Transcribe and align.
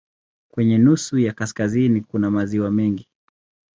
Kwenye 0.53 0.77
nusu 0.77 1.19
ya 1.19 1.33
kaskazini 1.33 2.01
kuna 2.01 2.31
maziwa 2.31 2.71
mengi. 2.71 3.07